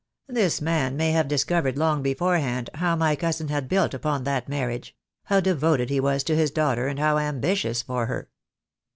This 0.29 0.61
man 0.61 0.97
may 0.97 1.11
have 1.11 1.27
discovered 1.27 1.77
long 1.77 2.01
beforehand 2.01 2.71
how 2.73 2.95
my 2.95 3.15
cousin 3.15 3.49
had 3.49 3.69
built 3.69 3.93
upon 3.93 4.23
that 4.23 4.49
marriage— 4.49 4.95
how 5.25 5.39
de 5.39 5.53
voted 5.53 5.91
he 5.91 5.99
was 5.99 6.23
to 6.23 6.35
his 6.35 6.49
daughter, 6.49 6.87
and 6.87 6.97
how 6.97 7.19
ambitious 7.19 7.83
for 7.83 8.07
her. 8.07 8.27